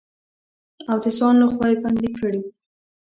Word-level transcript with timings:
او 0.89 0.97
د 1.03 1.05
ځان 1.17 1.35
لخوا 1.41 1.65
يې 1.71 1.75
بندې 1.83 2.09
کړي. 2.17 2.41